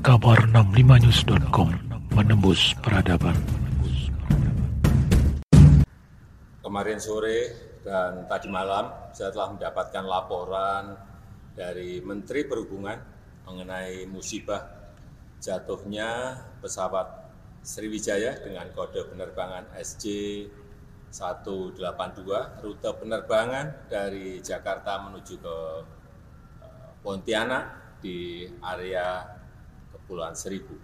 Kabar 0.00 0.48
65news.com 0.48 1.76
menembus 2.16 2.72
peradaban. 2.80 3.36
Kemarin 6.64 6.96
sore 6.96 7.52
dan 7.84 8.24
tadi 8.24 8.48
malam 8.48 9.12
saya 9.12 9.28
telah 9.28 9.52
mendapatkan 9.52 10.00
laporan 10.08 10.96
dari 11.52 12.00
Menteri 12.00 12.48
Perhubungan 12.48 12.96
mengenai 13.44 14.08
musibah 14.08 14.72
jatuhnya 15.36 16.32
pesawat 16.64 17.28
Sriwijaya 17.60 18.40
dengan 18.40 18.72
kode 18.72 19.04
penerbangan 19.04 19.68
SJ 19.76 20.04
182 21.12 21.76
rute 22.64 22.90
penerbangan 22.96 23.84
dari 23.92 24.40
Jakarta 24.40 24.96
menuju 24.96 25.34
ke 25.44 25.56
eh, 26.64 26.88
Pontianak 27.04 27.64
di 28.00 28.48
area 28.64 29.39
Kepulauan 30.10 30.34
Seribu. 30.34 30.74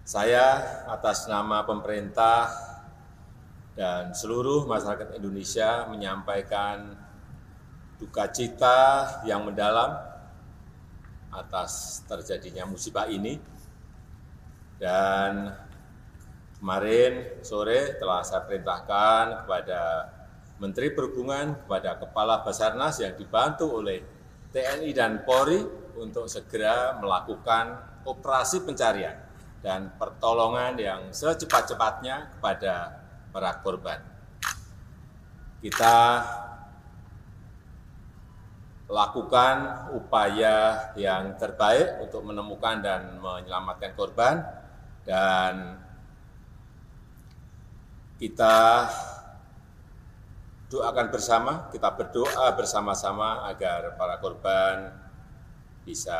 Saya 0.00 0.64
atas 0.88 1.28
nama 1.28 1.60
pemerintah 1.60 2.48
dan 3.76 4.16
seluruh 4.16 4.64
masyarakat 4.64 5.20
Indonesia 5.20 5.84
menyampaikan 5.84 6.96
duka 8.00 8.32
cita 8.32 8.80
yang 9.28 9.44
mendalam 9.44 9.92
atas 11.28 12.00
terjadinya 12.08 12.64
musibah 12.64 13.12
ini 13.12 13.36
dan 14.80 15.52
kemarin 16.56 17.44
sore 17.44 18.00
telah 18.00 18.24
saya 18.24 18.48
perintahkan 18.48 19.44
kepada 19.44 19.80
Menteri 20.64 20.96
Perhubungan, 20.96 21.60
kepada 21.60 22.00
Kepala 22.00 22.40
Basarnas 22.40 23.04
yang 23.04 23.12
dibantu 23.20 23.68
oleh 23.68 24.15
TNI 24.56 24.90
dan 24.96 25.20
Polri 25.20 25.60
untuk 26.00 26.32
segera 26.32 26.96
melakukan 26.96 27.76
operasi 28.08 28.64
pencarian 28.64 29.20
dan 29.60 29.92
pertolongan 30.00 30.80
yang 30.80 31.00
secepat-cepatnya 31.12 32.32
kepada 32.32 33.04
para 33.28 33.52
korban. 33.60 34.00
Kita 35.60 36.24
lakukan 38.88 39.56
upaya 39.92 40.88
yang 40.96 41.36
terbaik 41.36 42.00
untuk 42.00 42.24
menemukan 42.24 42.80
dan 42.80 43.20
menyelamatkan 43.20 43.92
korban 43.92 44.40
dan 45.04 45.84
kita 48.16 48.88
doakan 50.66 51.14
bersama, 51.14 51.70
kita 51.70 51.94
berdoa 51.94 52.50
bersama-sama 52.58 53.46
agar 53.46 53.94
para 53.94 54.18
korban 54.18 54.90
bisa 55.86 56.18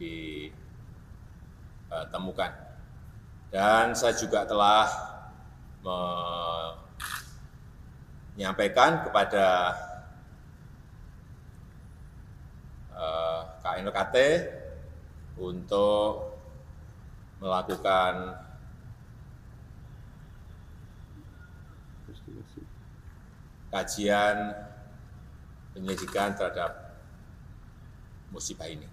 ditemukan. 0.00 2.56
Dan 3.52 3.92
saya 3.92 4.16
juga 4.16 4.48
telah 4.48 4.88
menyampaikan 8.34 9.06
kepada 9.06 9.76
eh, 12.96 13.40
KNKT 13.62 14.16
untuk 15.36 16.32
melakukan 17.38 18.40
kajian 23.70 24.54
penyidikan 25.76 26.32
terhadap 26.32 26.96
musibah 28.32 28.68
ini. 28.68 28.88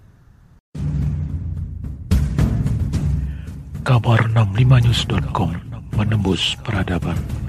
Kabar 3.84 4.32
65news.com 4.32 5.52
menembus 5.96 6.56
peradaban. 6.64 7.43